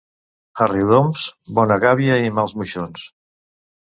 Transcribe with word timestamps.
A 0.63 0.67
Riudoms, 0.69 1.25
bona 1.59 1.77
gàbia 1.83 2.15
i 2.29 2.31
mals 2.39 2.57
moixons. 2.63 3.05